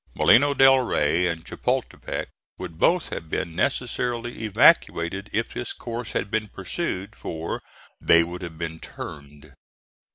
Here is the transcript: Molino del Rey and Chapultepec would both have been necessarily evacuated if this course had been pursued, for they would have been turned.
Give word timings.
Molino 0.15 0.55
del 0.55 0.79
Rey 0.79 1.27
and 1.27 1.45
Chapultepec 1.45 2.25
would 2.57 2.79
both 2.79 3.09
have 3.09 3.29
been 3.29 3.53
necessarily 3.55 4.45
evacuated 4.45 5.29
if 5.31 5.49
this 5.53 5.73
course 5.73 6.13
had 6.13 6.31
been 6.31 6.47
pursued, 6.47 7.15
for 7.15 7.61
they 8.01 8.23
would 8.23 8.41
have 8.41 8.57
been 8.57 8.79
turned. 8.79 9.53